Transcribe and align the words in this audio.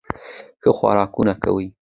ښه 0.61 0.71
خوراکونه 0.77 1.33
کوي 1.43 1.67